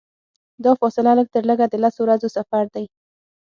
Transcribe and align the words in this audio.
دا 0.63 0.71
فاصله 0.79 1.11
لږترلږه 1.19 1.65
د 1.69 1.75
لسو 1.83 1.99
ورځو 2.03 2.27
سفر 2.37 2.63
دی. 2.73 2.85